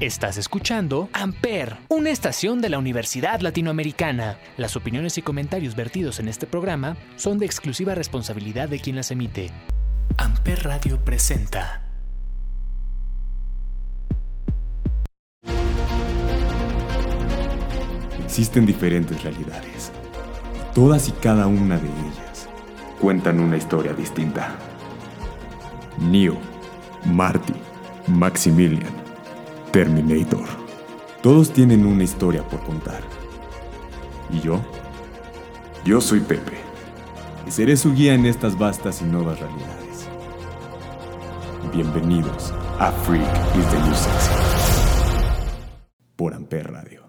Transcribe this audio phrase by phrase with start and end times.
[0.00, 4.38] Estás escuchando Amper, una estación de la Universidad Latinoamericana.
[4.56, 9.10] Las opiniones y comentarios vertidos en este programa son de exclusiva responsabilidad de quien las
[9.10, 9.50] emite.
[10.16, 11.82] Amper Radio presenta.
[18.24, 19.92] Existen diferentes realidades.
[20.74, 22.48] Todas y cada una de ellas
[23.02, 24.56] cuentan una historia distinta.
[25.98, 26.38] Neo,
[27.04, 27.52] Marty,
[28.06, 28.99] Maximilian,
[29.72, 30.48] Terminator.
[31.22, 33.02] Todos tienen una historia por contar.
[34.30, 34.60] ¿Y yo?
[35.84, 36.58] Yo soy Pepe.
[37.46, 40.08] Y seré su guía en estas vastas y nuevas realidades.
[41.72, 43.22] Bienvenidos a Freak
[43.56, 44.30] is the New Sexy.
[46.16, 47.04] Por Amper Radio.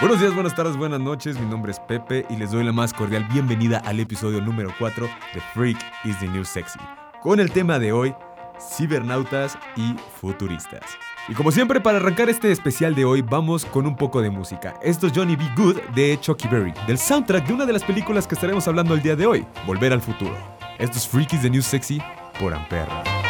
[0.00, 1.38] Buenos días, buenas tardes, buenas noches.
[1.38, 5.06] Mi nombre es Pepe y les doy la más cordial bienvenida al episodio número 4
[5.34, 6.80] de Freak is the New Sexy.
[7.22, 8.14] Con el tema de hoy,
[8.70, 10.82] cibernautas y futuristas.
[11.28, 14.74] Y como siempre, para arrancar este especial de hoy, vamos con un poco de música.
[14.82, 15.44] Esto es Johnny B.
[15.56, 19.02] Good de Chucky Berry, del soundtrack de una de las películas que estaremos hablando el
[19.02, 20.36] día de hoy, Volver al Futuro.
[20.78, 22.02] Esto es Freakies the New Sexy
[22.40, 23.21] por Ampere.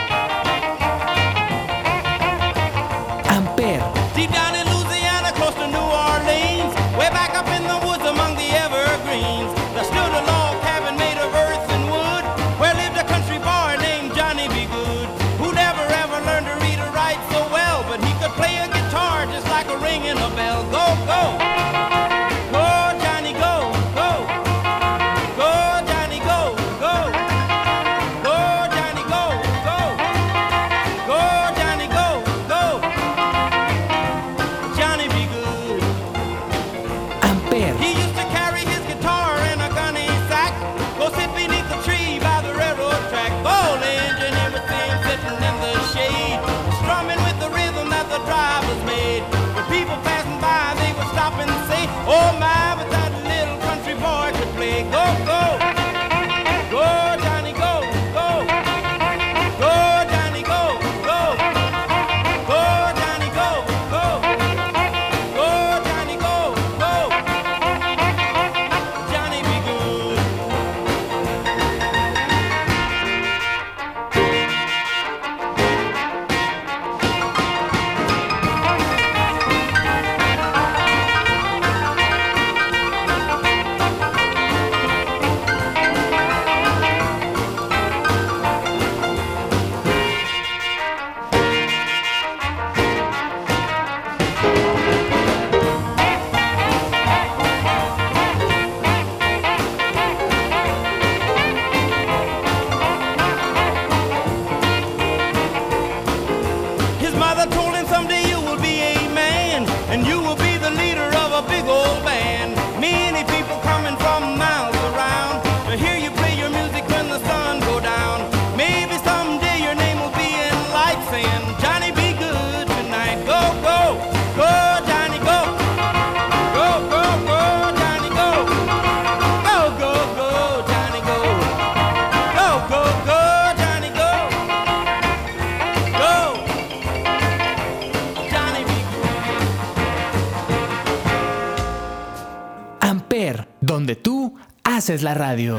[144.82, 145.56] Haces la radio.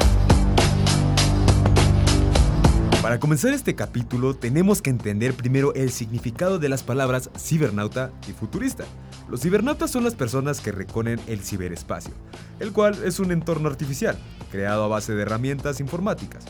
[3.02, 8.34] Para comenzar este capítulo tenemos que entender primero el significado de las palabras cibernauta y
[8.34, 8.84] futurista.
[9.30, 12.14] Los cibernautas son las personas que recorren el ciberespacio,
[12.60, 14.18] el cual es un entorno artificial,
[14.52, 16.44] creado a base de herramientas informáticas.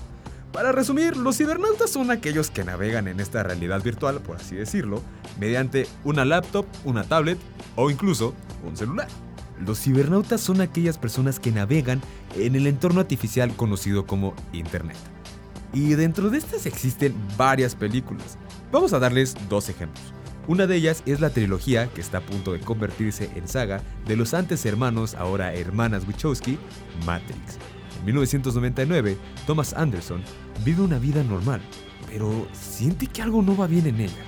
[0.52, 5.04] Para resumir, los cibernautas son aquellos que navegan en esta realidad virtual, por así decirlo,
[5.40, 7.38] mediante una laptop, una tablet
[7.76, 8.34] o incluso
[8.68, 9.10] un celular.
[9.60, 12.02] Los cibernautas son aquellas personas que navegan
[12.36, 14.98] en el entorno artificial conocido como Internet.
[15.74, 18.38] Y dentro de estas existen varias películas.
[18.72, 20.04] Vamos a darles dos ejemplos.
[20.48, 24.18] Una de ellas es la trilogía que está a punto de convertirse en saga de
[24.18, 26.58] los antes hermanos, ahora hermanas Wachowski,
[27.06, 27.58] Matrix.
[28.00, 29.18] En 1999,
[29.48, 30.22] Thomas Anderson
[30.66, 31.62] vive una vida normal,
[32.10, 34.26] pero siente que algo no va bien en ella.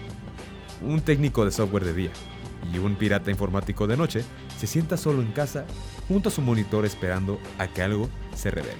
[0.81, 2.11] Un técnico de software de día
[2.73, 4.23] y un pirata informático de noche
[4.57, 5.65] se sienta solo en casa
[6.07, 8.77] junto a su monitor esperando a que algo se revele.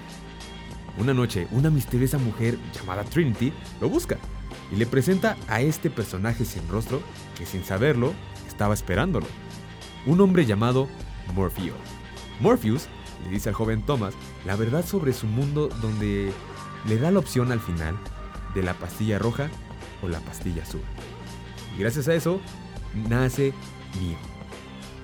[0.98, 3.52] Una noche, una misteriosa mujer llamada Trinity
[3.82, 4.18] lo busca
[4.72, 7.02] y le presenta a este personaje sin rostro
[7.38, 8.14] que sin saberlo
[8.48, 9.28] estaba esperándolo.
[10.06, 10.88] Un hombre llamado
[11.34, 11.76] Morpheus.
[12.40, 12.88] Morpheus
[13.26, 14.14] le dice al joven Thomas
[14.46, 16.32] la verdad sobre su mundo donde
[16.88, 17.98] le da la opción al final
[18.54, 19.50] de la pastilla roja
[20.02, 20.82] o la pastilla azul.
[21.76, 22.40] Y gracias a eso,
[22.96, 23.54] nace
[24.00, 24.18] Neo.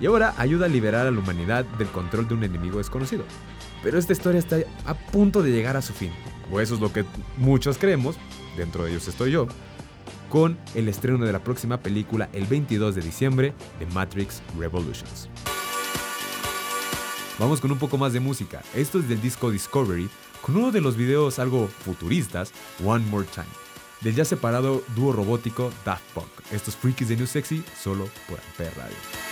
[0.00, 3.24] Y ahora ayuda a liberar a la humanidad del control de un enemigo desconocido.
[3.82, 6.10] Pero esta historia está a punto de llegar a su fin.
[6.50, 7.04] O eso es lo que
[7.36, 8.16] muchos creemos,
[8.56, 9.46] dentro de ellos estoy yo,
[10.28, 15.28] con el estreno de la próxima película el 22 de diciembre de Matrix Revolutions.
[17.38, 18.62] Vamos con un poco más de música.
[18.74, 20.08] Esto es del disco Discovery,
[20.40, 22.52] con uno de los videos algo futuristas,
[22.84, 23.46] One More Time,
[24.02, 26.30] del ya separado dúo robótico Daft Punk.
[26.50, 29.31] Estos freakies de New Sexy solo por Ampere Radio.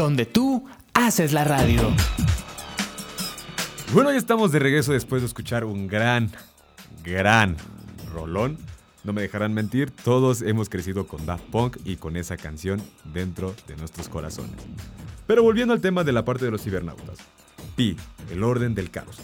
[0.00, 0.64] Donde tú
[0.94, 1.82] haces la radio.
[3.92, 6.30] Bueno, ya estamos de regreso después de escuchar un gran,
[7.04, 7.54] gran
[8.10, 8.56] rolón.
[9.04, 12.80] No me dejarán mentir, todos hemos crecido con Daft Punk y con esa canción
[13.12, 14.56] dentro de nuestros corazones.
[15.26, 17.18] Pero volviendo al tema de la parte de los cibernautas.
[17.76, 17.94] Pi,
[18.30, 19.18] el orden del caos.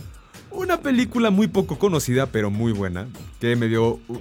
[0.51, 3.09] Una película muy poco conocida pero muy buena
[3.41, 4.21] que me dio uh,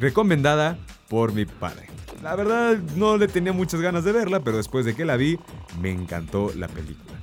[0.00, 1.99] recomendada por mi padre.
[2.22, 5.38] La verdad no le tenía muchas ganas de verla, pero después de que la vi,
[5.80, 7.18] me encantó la película.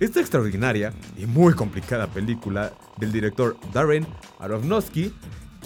[0.00, 4.04] Esta extraordinaria y muy complicada película del director Darren
[4.40, 5.14] Aronofsky,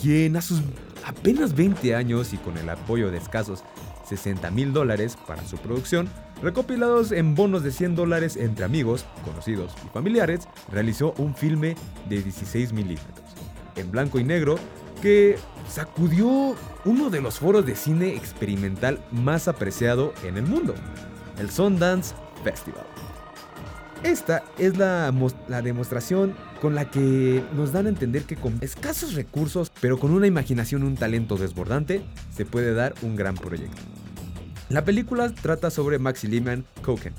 [0.01, 0.61] quien a sus
[1.07, 3.65] apenas 20 años y con el apoyo de escasos
[4.07, 6.09] 60 mil dólares para su producción,
[6.43, 11.75] recopilados en bonos de 100 dólares entre amigos, conocidos y familiares, realizó un filme
[12.09, 13.31] de 16 milímetros,
[13.77, 14.59] en blanco y negro,
[15.01, 15.37] que
[15.69, 20.75] sacudió uno de los foros de cine experimental más apreciado en el mundo,
[21.39, 22.15] el Sundance
[22.45, 22.85] Festival.
[24.03, 28.57] Esta es la, mos- la demostración con la que nos dan a entender que con
[28.61, 32.03] escasos recursos, pero con una imaginación y un talento desbordante,
[32.35, 33.83] se puede dar un gran proyecto.
[34.69, 37.15] La película trata sobre Maximilian Koken,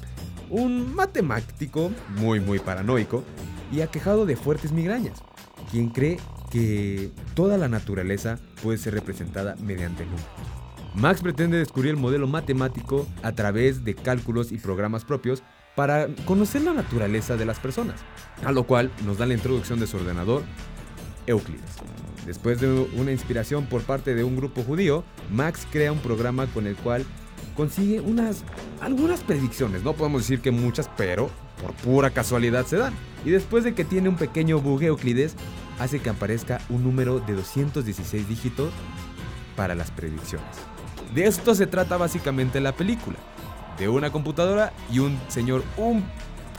[0.50, 3.24] un matemático muy muy paranoico
[3.72, 5.22] y aquejado de fuertes migrañas,
[5.72, 6.18] quien cree
[6.50, 10.28] que toda la naturaleza puede ser representada mediante números.
[10.94, 15.42] Max pretende descubrir el modelo matemático a través de cálculos y programas propios
[15.74, 18.02] para conocer la naturaleza de las personas,
[18.44, 20.44] a lo cual nos da la introducción de su ordenador,
[21.28, 21.78] Euclides.
[22.26, 22.68] Después de
[22.98, 27.06] una inspiración por parte de un grupo judío, Max crea un programa con el cual
[27.56, 28.44] consigue unas
[28.82, 31.30] algunas predicciones, no podemos decir que muchas, pero
[31.62, 32.94] por pura casualidad se dan.
[33.24, 35.36] Y después de que tiene un pequeño bug Euclides,
[35.80, 38.72] hace que aparezca un número de 216 dígitos
[39.56, 40.48] para las predicciones.
[41.14, 43.18] De esto se trata básicamente la película,
[43.78, 46.04] de una computadora y un señor un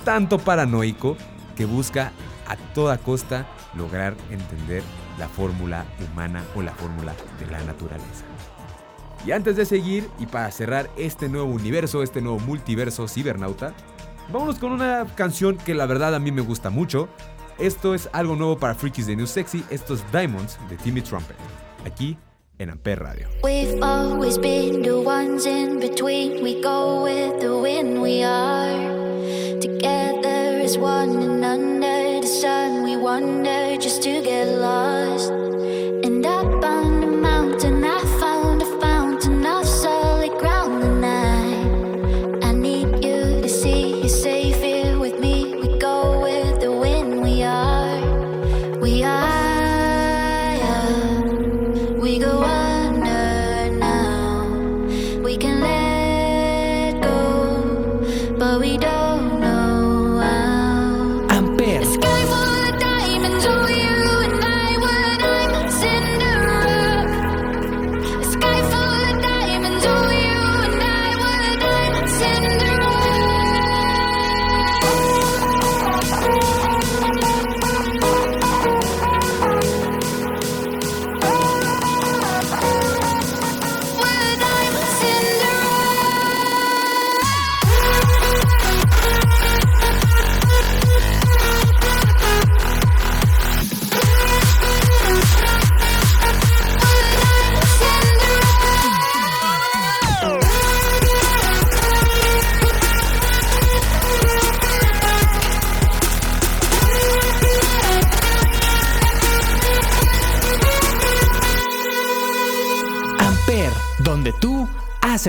[0.04, 1.16] tanto paranoico
[1.56, 2.12] que busca
[2.48, 4.82] a toda costa lograr entender
[5.18, 8.24] la fórmula humana o la fórmula de la naturaleza.
[9.24, 13.74] Y antes de seguir y para cerrar este nuevo universo, este nuevo multiverso cibernauta,
[14.32, 17.08] vámonos con una canción que la verdad a mí me gusta mucho.
[17.60, 21.36] Esto es algo nuevo para Freakies de New Sexy, esto es Diamonds de Timmy Trumpet,
[21.84, 22.16] aquí
[22.58, 23.28] en Amper Radio.
[23.44, 26.42] We've always been the ones in between.
[26.42, 29.60] We go with the wind, we are.
[29.60, 33.59] Together as one, and under the sun, we wander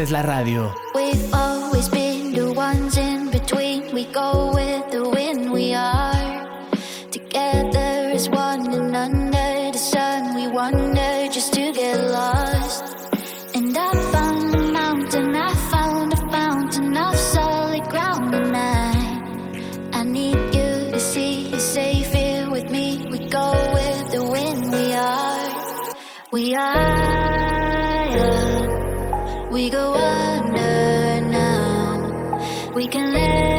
[0.01, 0.73] haces la radio.
[0.95, 3.93] We've always been the ones in between.
[3.93, 6.71] We go with the wind, we are
[7.11, 12.83] together as one, and under the sun, we wander just to get lost.
[13.53, 20.03] And up on the mountain, I found a fountain of solid ground, and I, I
[20.03, 23.05] need you to see you're safe here with me.
[23.11, 25.93] We go with the wind, we are,
[26.31, 26.90] we are.
[32.91, 33.50] Can let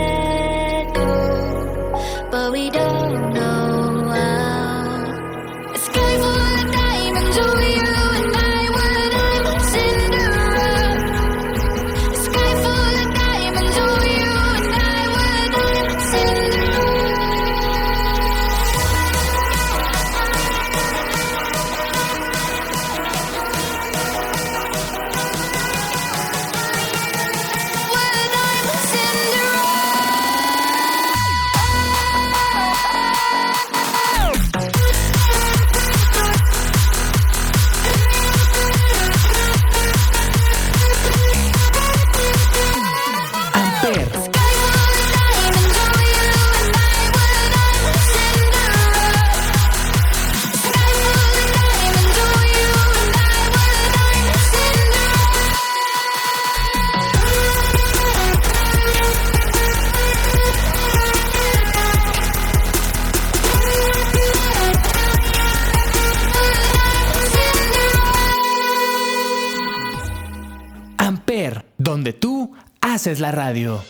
[73.02, 73.82] haces la radio.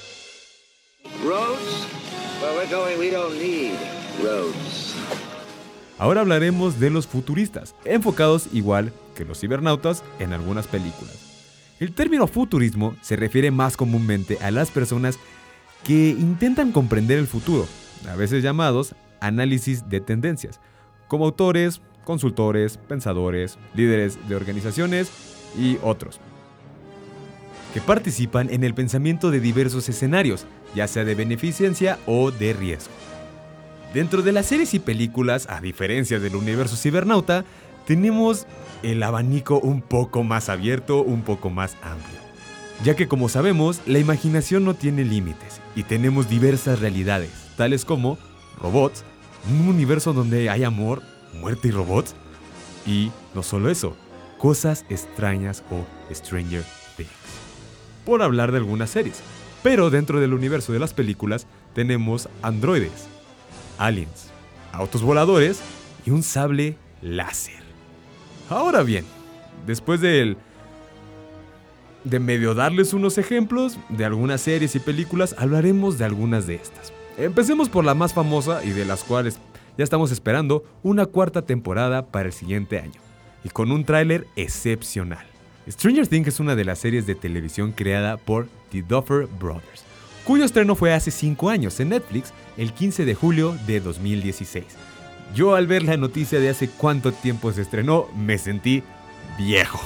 [1.23, 1.87] Roads?
[2.41, 3.75] Where we're going, we don't need
[4.25, 4.95] roads.
[5.99, 11.15] Ahora hablaremos de los futuristas, enfocados igual que los cibernautas en algunas películas.
[11.79, 15.19] El término futurismo se refiere más comúnmente a las personas
[15.85, 17.67] que intentan comprender el futuro,
[18.09, 20.59] a veces llamados análisis de tendencias,
[21.07, 25.11] como autores, consultores, pensadores, líderes de organizaciones
[25.59, 26.19] y otros,
[27.73, 32.93] que participan en el pensamiento de diversos escenarios, ya sea de beneficencia o de riesgo.
[33.95, 37.45] Dentro de las series y películas, a diferencia del universo cibernauta,
[37.87, 38.47] tenemos
[38.83, 42.21] el abanico un poco más abierto, un poco más amplio.
[42.85, 48.19] Ya que como sabemos, la imaginación no tiene límites y tenemos diversas realidades, tales como
[48.59, 49.05] robots,
[49.51, 51.03] un universo donde hay amor,
[51.41, 52.15] muerte y robots,
[52.87, 53.97] y no solo eso,
[54.39, 56.65] cosas extrañas o Stranger.
[58.05, 59.23] Por hablar de algunas series.
[59.63, 63.07] Pero dentro del universo de las películas tenemos androides,
[63.79, 64.31] aliens,
[64.73, 65.61] autos voladores
[66.05, 67.63] y un sable láser.
[68.51, 69.05] Ahora bien,
[69.67, 70.37] después de
[72.05, 76.93] de medio darles unos ejemplos de algunas series y películas, hablaremos de algunas de estas.
[77.17, 79.39] Empecemos por la más famosa y de las cuales
[79.79, 83.01] ya estamos esperando una cuarta temporada para el siguiente año,
[83.45, 85.32] y con un tráiler excepcional.
[85.69, 89.85] Stranger Things es una de las series de televisión creada por The Duffer Brothers,
[90.25, 94.65] cuyo estreno fue hace 5 años en Netflix el 15 de julio de 2016.
[95.35, 98.83] Yo al ver la noticia de hace cuánto tiempo se estrenó, me sentí
[99.39, 99.81] viejo.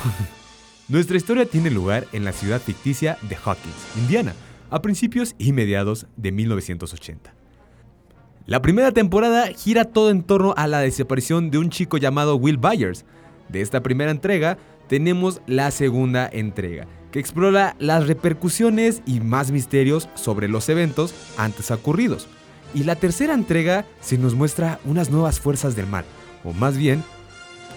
[0.88, 4.34] Nuestra historia tiene lugar en la ciudad ficticia de Hawkins, Indiana,
[4.70, 7.34] a principios y mediados de 1980.
[8.46, 12.56] La primera temporada gira todo en torno a la desaparición de un chico llamado Will
[12.56, 13.04] Byers.
[13.48, 20.08] De esta primera entrega tenemos la segunda entrega, que explora las repercusiones y más misterios
[20.14, 22.28] sobre los eventos antes ocurridos.
[22.74, 26.04] Y la tercera entrega se nos muestra unas nuevas fuerzas del mal,
[26.44, 27.02] o más bien,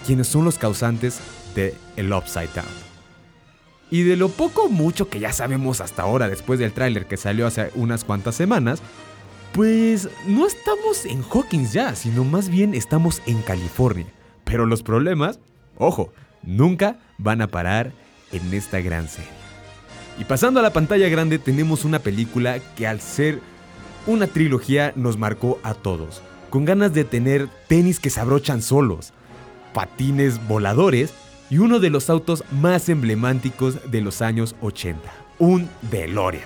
[0.06, 1.20] quienes son los causantes
[1.54, 2.90] de el Upside Down.
[3.90, 7.46] Y de lo poco mucho que ya sabemos hasta ahora después del tráiler que salió
[7.46, 8.82] hace unas cuantas semanas,
[9.52, 14.06] pues no estamos en Hawkins ya, sino más bien estamos en California.
[14.44, 15.40] Pero los problemas,
[15.76, 17.92] ojo, nunca van a parar
[18.32, 19.30] en esta gran serie.
[20.18, 23.40] Y pasando a la pantalla grande tenemos una película que al ser
[24.06, 29.12] una trilogía nos marcó a todos, con ganas de tener tenis que se abrochan solos,
[29.72, 31.14] patines voladores
[31.48, 35.00] y uno de los autos más emblemáticos de los años 80,
[35.38, 36.44] un DeLorean.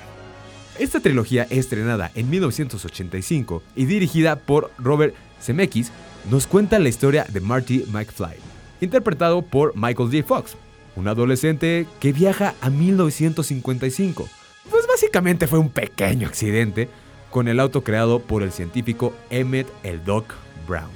[0.79, 5.93] Esta trilogía estrenada en 1985 y dirigida por Robert Zemeckis
[6.31, 8.37] nos cuenta la historia de Marty McFly,
[8.85, 10.23] interpretado por Michael J.
[10.27, 10.57] Fox,
[10.97, 14.29] un adolescente que viaja a 1955.
[14.71, 16.89] Pues básicamente fue un pequeño accidente
[17.31, 20.35] con el auto creado por el científico Emmett el Doc
[20.69, 20.91] Brown,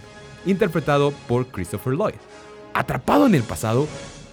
[0.47, 2.15] interpretado por Christopher Lloyd.
[2.75, 3.89] Atrapado en el pasado,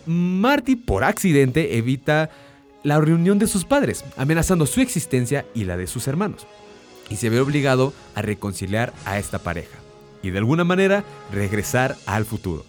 [0.06, 2.30] Marty por accidente evita
[2.84, 6.46] la reunión de sus padres, amenazando su existencia y la de sus hermanos,
[7.10, 9.80] y se ve obligado a reconciliar a esta pareja,
[10.22, 12.66] y de alguna manera regresar al futuro.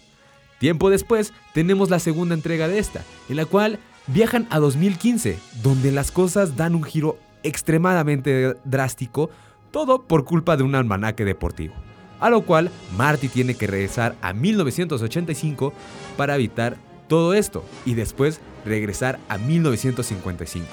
[0.59, 5.91] Tiempo después tenemos la segunda entrega de esta, en la cual viajan a 2015, donde
[5.91, 9.29] las cosas dan un giro extremadamente drástico,
[9.71, 11.73] todo por culpa de un almanaque deportivo
[12.19, 15.73] a lo cual Marty tiene que regresar a 1985
[16.15, 20.67] para evitar todo esto y después regresar a 1955.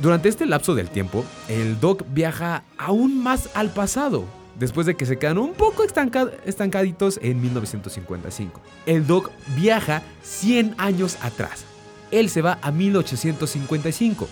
[0.00, 4.24] Durante este lapso del tiempo, el Doc viaja aún más al pasado,
[4.58, 8.60] después de que se quedan un poco estancaditos en 1955.
[8.86, 11.64] El Doc viaja 100 años atrás.
[12.10, 14.28] Él se va a 1855,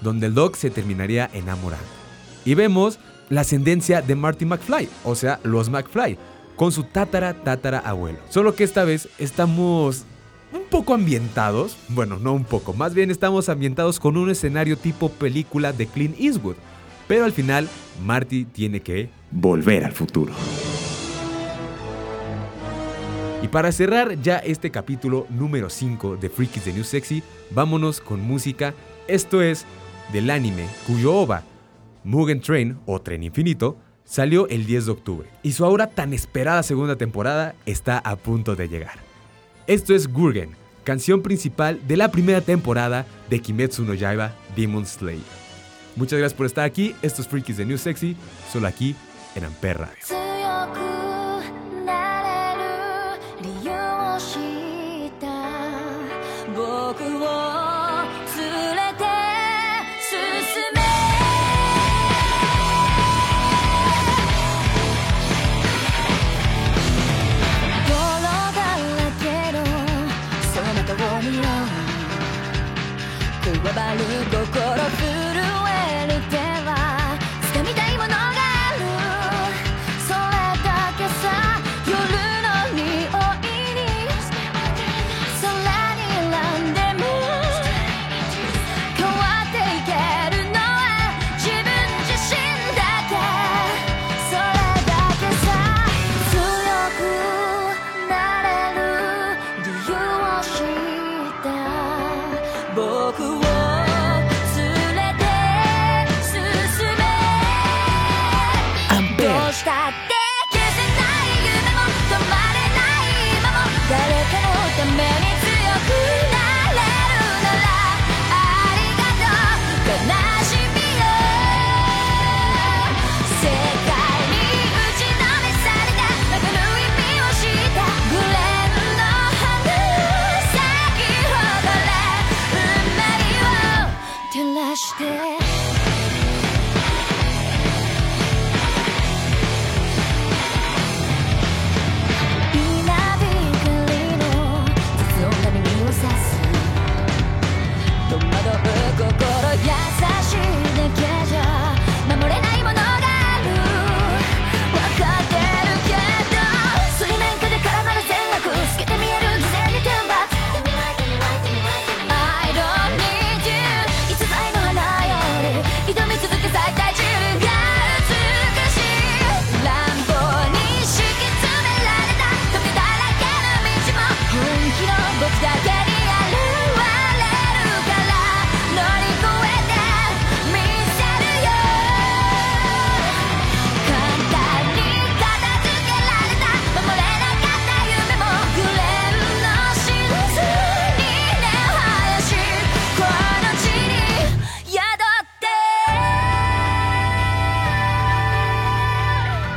[0.00, 1.86] donde el Doc se terminaría enamorando.
[2.44, 2.98] Y vemos
[3.30, 6.18] la ascendencia de Marty McFly, o sea, los McFly,
[6.56, 8.18] con su tatara tatara abuelo.
[8.30, 10.04] Solo que esta vez estamos
[10.52, 15.10] un poco ambientados, bueno, no un poco, más bien estamos ambientados con un escenario tipo
[15.10, 16.56] película de Clint Eastwood.
[17.08, 17.68] Pero al final,
[18.04, 20.32] Marty tiene que volver al futuro.
[23.42, 28.20] Y para cerrar ya este capítulo número 5 de Freakies the New Sexy, vámonos con
[28.20, 28.74] música.
[29.06, 29.64] Esto es
[30.12, 31.44] del anime cuyo OVA
[32.04, 36.62] Mugen Train o Tren Infinito salió el 10 de octubre y su ahora tan esperada
[36.62, 38.98] segunda temporada está a punto de llegar.
[39.66, 45.37] Esto es Gurgen, canción principal de la primera temporada de Kimetsu no Yaiba Demon Slayer.
[45.98, 48.16] Muchas gracias por estar aquí, estos es Freakies de New Sexy,
[48.52, 48.94] solo aquí
[49.34, 50.18] en Amper Radio.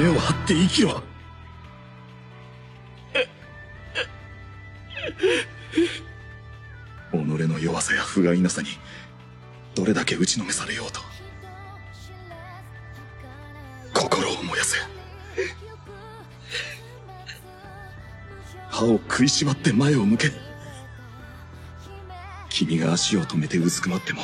[0.01, 1.03] 胸を張って生きろ
[7.11, 8.69] 己の弱さや不甲斐なさに
[9.75, 11.01] どれだけ打ちのめされようと
[13.93, 14.77] 心を燃やせ。
[18.69, 20.31] 歯を食いしばって前を向け。
[22.49, 24.23] 君が足を止めてうずくまっても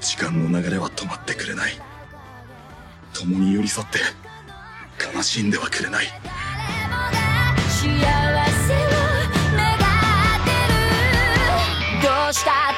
[0.00, 1.72] 時間の流れは止まってくれない。
[3.12, 4.29] 共に寄り添って。
[5.14, 6.06] 悲しんではくれない。
[12.02, 12.69] どうした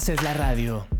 [0.00, 0.99] Haces la radio.